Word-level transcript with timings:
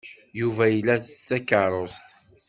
Yuba 0.39 0.65
ila 0.79 0.95
takeṛṛust. 1.27 2.07